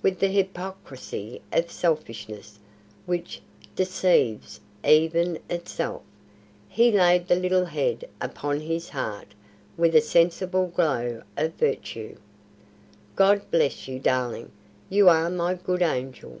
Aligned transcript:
With 0.00 0.20
the 0.20 0.28
hypocrisy 0.28 1.42
of 1.52 1.68
selfishness 1.68 2.60
which 3.04 3.42
deceives 3.74 4.60
even 4.84 5.40
itself, 5.50 6.02
he 6.68 6.92
laid 6.92 7.26
the 7.26 7.34
little 7.34 7.64
head 7.64 8.08
upon 8.20 8.60
his 8.60 8.90
heart 8.90 9.34
with 9.76 9.96
a 9.96 10.00
sensible 10.00 10.68
glow 10.68 11.22
of 11.36 11.54
virtue. 11.54 12.16
"God 13.16 13.42
bless 13.50 13.88
you, 13.88 13.98
darling! 13.98 14.52
You 14.88 15.08
are 15.08 15.28
my 15.28 15.54
Good 15.54 15.82
Angel." 15.82 16.40